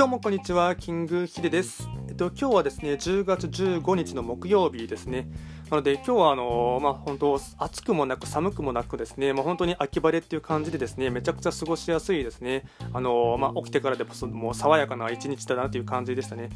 [0.00, 1.86] どうもこんにちは、キングヒデです。
[2.08, 5.28] えっと今日はですね、10月15日の木曜日ですね。
[5.70, 12.64] なので今日はあのーまあ本当暑くもなく寒くもなくですね、まあ本当に秋晴れっていう感じでですね、めちゃくちゃ過ごしやすいですね。
[12.94, 16.48] あのーまあ起きてからでもそもう爽やかな一日だなという感じでしたね。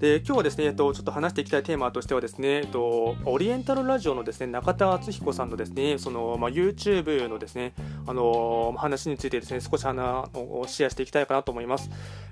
[0.00, 7.74] で今日はですね、えっとちょっと話していきたいテーマとしてはですね、えっとオリエンタルラジオのですね中田敦彦さんのですね、そのまあ YouTube のですね、
[8.08, 11.88] あのー話についてですね少し話をシェアしていきたいかなと思います。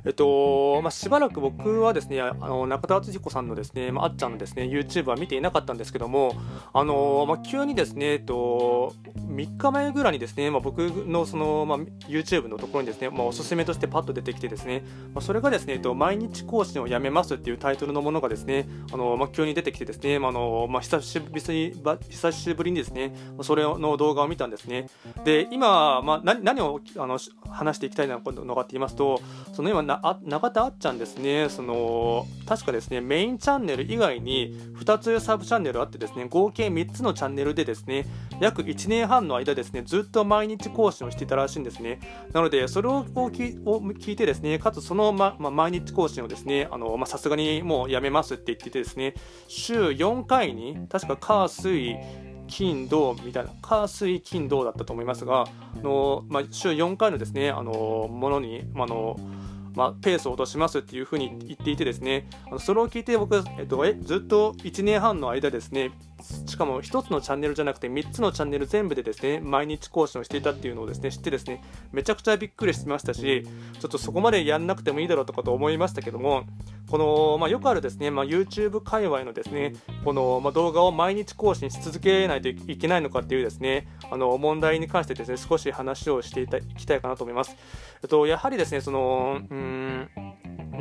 [0.07, 6.35] えっとまあ、しばらく僕はですねあの中田敦彦さんのですね、まあ、あっちゃんのですね YouTube は見ていなかったんですけども、
[6.73, 11.79] あのまあ、急にですね、えっと、3日前ぐらいにですね、まあ、僕のその、まあ、
[12.09, 24.89] YouTube のところにですね、まあ、おすすめとしてパッと出てきてですね、まあ、それがですね、えっと、毎日更新をやめますっていうタイトルのものがですね、あのまあ、急に出てきてですね、まああのまあ、久しぶりにば久しぶりにですね、それの動画を見たんですね。
[25.25, 27.19] で、今、まあ、何何をあの
[27.51, 29.21] 話していきたいのかって言いますと、
[29.53, 31.49] その今あ中田あっちゃんですね。
[31.49, 38.07] その確かですねメインチャンネル以外に2つサブチャンネルあってですね合計3つのチャンネルでですね
[38.41, 42.01] 約1年半の間ですねずっと毎日更新をしていたらしいんですね。
[42.33, 46.69] なのでそれを聞いてですねかつその、まま毎日更新をですね
[47.07, 49.15] さすがにもうやめますって言っててですね
[49.49, 51.97] 週4回に確か火水
[52.49, 55.49] 金土みたいな火水金土だったと思いますがあ
[55.83, 59.17] の、ま、週4回のですねあのものにあの
[59.77, 65.93] まあ、ペースを落としますっていうふうに言っていてですねあのそれを聞いて僕、えっと、えずっと1年半の間ですね
[66.47, 73.47] しかも1つのチャンネルじゃなくて3つのチャンネル全部でですね毎日更新をしていたっていうのをですね知ってですねめちゃくちゃびっくりしましたし
[73.81, 76.45] ちょっとそこまでやんなくてもいいだろうとかと思いましたけども
[76.91, 87.57] この、まあ、よくあるですね、まあ、YouTube 界隈のですねこの、まあ、動画を毎日更新し続けないといけないのかっていうですねあの問題に関してですね少し話をしていきたいかなと思います。
[88.03, 90.09] えっと、やはりですねそのうん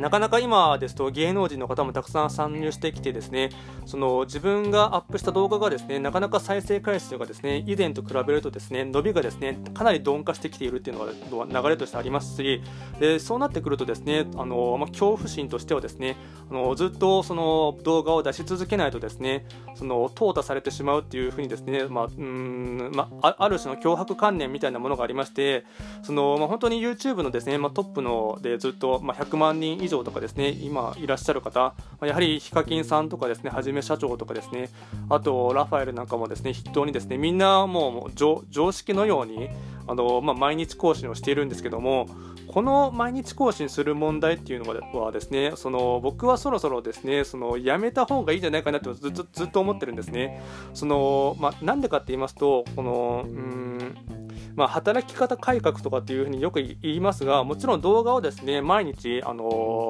[0.00, 3.50] なかなか今ですと芸能人の方もたくさん参入してきてですね
[3.86, 10.98] その自分がアップした動画がですねなかなか再生回数がですね以前と比べるとですね伸びがですねかなり鈍化してきているっていう
[11.30, 12.62] のが流れとしてありますし
[13.00, 16.16] でそうなってくるとですねあの、ま、恐怖心としてはですね
[16.50, 25.64] あのずっとその動画を出し続けないとですねその淘汰されてしまうっていうふうにですね、まあうんまあ、ある種の脅迫観念みたいなものがありまして
[26.02, 34.68] その、まあ、本当に YouTube のですね、ま、トップのでずっと、ま、100万人以上以上とかですね今いらっしゃる方、やはりヒカキンさんとかですねはじめ社長とかですね
[35.08, 39.48] あとラファエルなんかもですね筆頭にですねみんなもう常識のように
[39.86, 42.08] あの、まあ、毎日更新をしているんですけども
[42.48, 50.40] この毎日更新する問題っていうのはですねその僕はそろそろですねそのやめた方がいいんじゃないかなとずっとずっと思ってるんですね。
[50.72, 54.15] そのまあ、なんでかって言いますとこのうん
[54.56, 59.44] まあ、働き方改革とかっていうふうによく言いますがもちろん動画をですね毎日、あの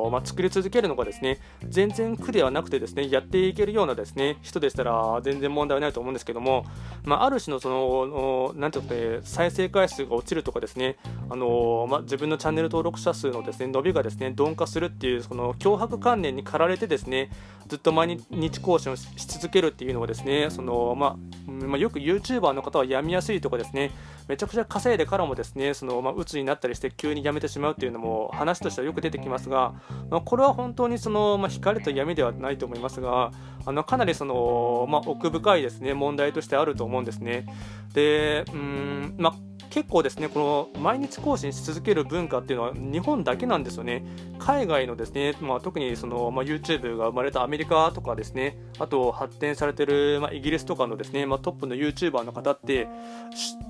[0.09, 1.39] ー、まあ、作り続けるのがですね
[1.69, 6.67] 全然苦ではなくてですねやっていけるようなですね人でしたら全然問題はないと思うんですけども、
[7.05, 10.97] まあ、ある種のそのなんていうか、ね、再生回数が落ちるとかですね、
[11.31, 17.31] あのー、まあ、自分のチャンネル登録者数のですね伸びがですね鈍化するっていうその脅迫観念に駆られてですね
[17.69, 21.17] ずっと毎日更新をし続けるっていうのはですねその、ま
[21.49, 23.91] あまあ、よく YouTuber の方はやみやすいとかですね
[24.29, 29.75] めちゃくちゃ稼いでからもですねその、まあ、鬱になったりして急に辞めてしまうっていうのも話としてはよく出てきますが、
[30.11, 33.31] まあ、これは本当にその、まあ、光と闇ではないと思いますが
[33.65, 37.47] あのかなりその、まあ、奥深いですね問題としてあると思うんですね。
[37.95, 44.07] でうんまあ結構ですねこの毎日更新し続ける文化っていうのは日本だけなんですよね。
[44.39, 52.89] 海外のですね、まあ、特にその、まあ、YouTube が生まれたアメリカとかですねあと発展されてる、まあ、イギリスとかのですね、ま、トップの YouTuber の方って、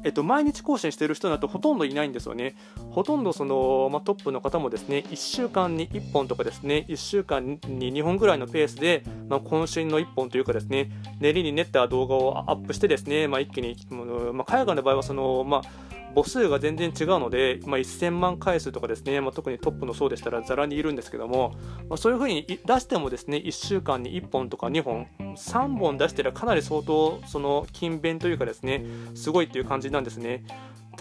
[0.05, 2.55] えっと、毎日更新してる人だとほとんどいないんですよね。
[2.91, 10.89] ほとんどその、ま、トップの方もですね1週間に1本とかですね1週間に2本ぐらいのペースで、ま、渾身の1本というかですね
[11.19, 21.55] 練りに練った動画をアップしてですね、ま、一気に、まあ、海外の場合はその、まあ母数が全然違うので、まあ、1000万回数とかですね、まあ、特にトップの層でしたらざらにいるんですけども、
[21.91, 30.45] まあ、そういうふうに出してもですね1週間に1本とか2本3本出してらかなり相当その勤勉というかですねすごいっていう感じなんですね。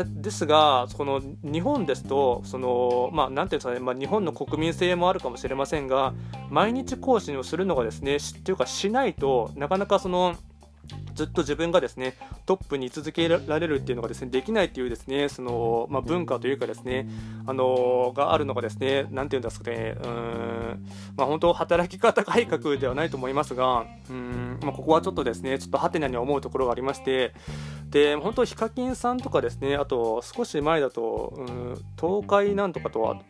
[0.04, 6.14] ですが、この日本ですと、そのまあ、なんていうんですかね、まあ、日本の国民性もあるかもしれませんが、
[6.50, 10.36] 毎日更新をするのがですね、というかしないとなかなかその
[11.14, 17.08] ずっと自分がですねトップに続けられるっていうのがですねできないっていうですねその、まあ、文化というかですね
[17.46, 20.88] あのがあるのがですね何て言うんですかねうん、
[21.18, 27.34] まあ、本当働き方改革ではないと思いますがうん、まあ、ここはちょっとですねちょっとハテナに思うところがありまして
[27.90, 33.22] で本当ヒカキンさんとかですねあと少し前だとうん東海なんとかとは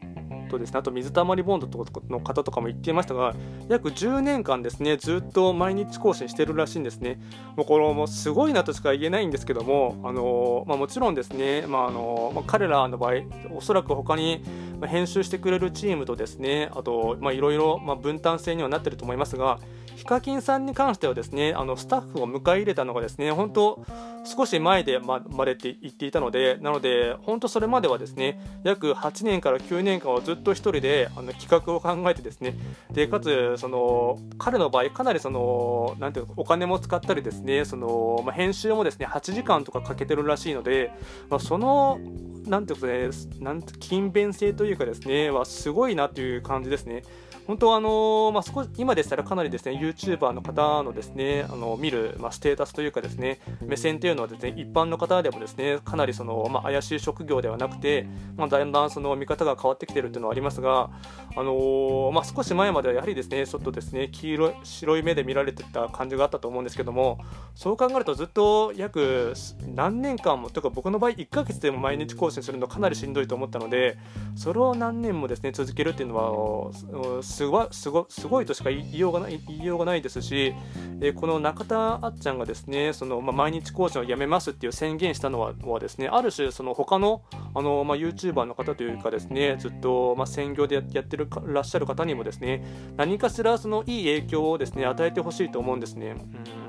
[0.55, 1.67] とですねあと水溜りボンド
[2.09, 3.33] の方とかも言っていましたが
[3.69, 7.19] 約10年間ですねずっと毎日更新してるらしいんですね。
[7.55, 13.13] もうこれもすごいなとしか言えないんですけどもあの、まあ、もちろんですね、まああのまあ、彼らの場合
[13.53, 14.43] おそらく他に
[14.85, 19.59] 編集してくれるチームとですねあといろいろ分担制にはなってると思いますが
[19.95, 23.85] ヒカキンさんに関してはですねあのスタッフを迎え入れたのがですね本当
[24.25, 32.55] 少し前でままれって言っていたのでなので本当それまではですね約8年から9年間はずっと1人であの企画を考えてですね
[32.91, 40.91] でかつその彼の場合かなりそのなていうかお金も使ったりですねその、まあ、編集もですね8時間とかかけてるらしいので、
[41.29, 41.99] まあ、その
[42.45, 43.09] なんていうかね
[43.39, 47.03] なん勤勉性というかですねはすごいなという感じですね。
[47.47, 60.89] 本当あのまあ、少し今でしたらかなりですね YouTuber の方のですねあの見る、まあ、ステータスというかですね目線というのはですね一般の方でもですねかなりその、まあ、怪しい職業ではなくて、まあ、だんだんその見方が変わってきているというのはありますが、
[61.35, 67.19] あのまあ、少し前まではやはりですねちょっとですね黄色白い目で見られてた感じがあったと思うんですけども
[67.53, 69.33] そう考えるとずっと約
[69.67, 73.97] 何年間もというか僕の場合1ヶ月でも毎日更新するのかなりしんどいと思ったので
[74.35, 80.53] それを何年もですね続けるっていうのはすごすごすごいとしか言いようがない言いようがないですし、
[81.01, 87.23] えー、この中田あっちゃんがですねその、まあ、毎日講師をやめますっていう宣言したのははですねある種その他の
[87.53, 92.63] あの、まあ、YouTuber の方というかですねずっと、まあ、専業でやってるらっしゃる方にもですね
[92.97, 96.15] 何かしらそのいい影響をですね与えてほしいと思うんですね。
[96.49, 96.65] うん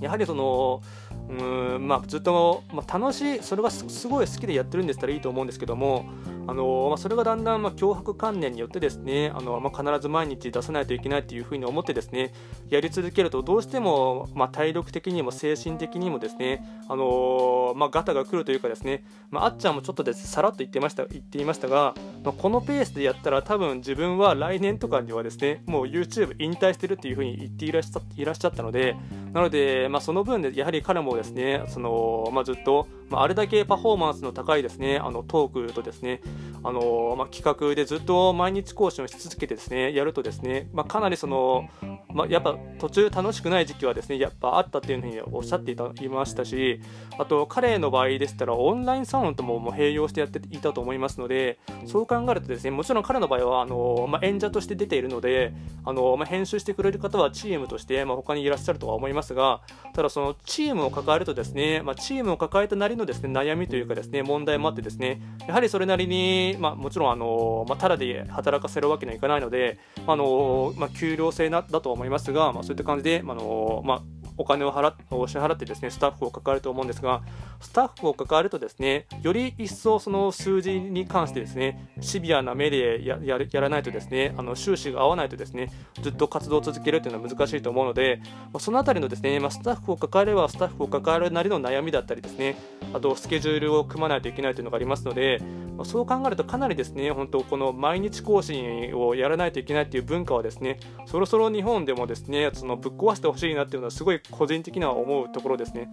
[0.00, 0.82] やはりその
[1.30, 6.06] うんまあ、ずっと、まあ、楽しいそれがすごい好きでやってるんでしたらいいと思うんですけども
[6.46, 12.32] あのまあ、それがだんだん、まあ、脅迫観念によってですねあの、まあ、必ず毎日出さないといけないというふうに思ってですね
[12.68, 21.94] やり続けるとどうしても、まあ、体力的にも精神的にもですねあの、まあ、ガタが来るというかですね、まあ、あっちゃんもちょっとですさらっと言ってました言っていましたが、
[22.24, 28.96] まあ、このペースでやったら多分自分は来年とかにはですねもう YouTube 引退してるっていうふうに言っていらっしゃいらっしゃったので
[29.32, 34.98] なので、まあ、その分でやはり彼もですねその、まあ、ずっとまあ、あれだけパフォーマンスの高いですね。
[34.98, 36.22] あのトークとですね。
[36.62, 39.92] あの、まあ、企画でずっと毎日更新をし続けてですね。
[39.92, 41.68] やるとですね、まあ、かなりその、
[42.14, 46.80] まあ、やっぱ途中楽しくない時期はですねやっぱあったっていうふうにおっしゃっていたいましたし
[47.18, 55.52] あと彼の場合でしたらオンラインサウンドももう併用してやっていたと思いますのでそう考えるとですねもちろん彼の場合はあの、まあ、演者として出ているので
[55.84, 59.60] あの、まあ、編集してくれる方はチームとして、まあ、他にいらっしゃるとは思いますが
[59.94, 77.20] ただそのチームを抱えるとですね、まあ、チームを抱えたなりのですね悩みというかですね問題もあってですねやはりそれなりに、まあ、もちろんあの、まあ、ただで働かせるわけにはいかないので、あのまあ、給料制だと思いますが、まあ、そういった感じで、あのまあお金を払お支払ってですねスタッフを関わると思うんですが
[77.60, 85.70] スタッフを関わるとですねより一層その数字に関してですねシビアな目でややらないとですねあの収支が合わないとですね
[86.00, 92.56] ずっと活動を続けるというのは難しいと思うのでまそのあたりのですね、まあ、スタッフを関わればスタッフを関わるなりの悩みだったりですね
[92.94, 95.42] あとスケジュールを組まないといけないというのがありますので
[95.76, 105.90] まそう考えるとかなりですね本当この毎日更新をやらないといけないという文化はですねそろそろ日本でもですねそのぶっ壊してほしいなっていうのはすごい個人的には思うところですね。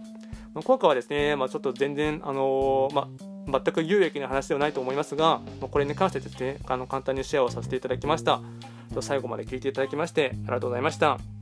[0.54, 3.08] まあ、効果はですね、まあ、ちょっと全然、あのー、ま
[3.56, 8.40] あ、全く有益な話ではないと思いますが、まあ、これに関してですねあの簡単にシェアをさせていただきました。
[9.00, 11.37] 最後まで聞いていただきましてありがとうございました。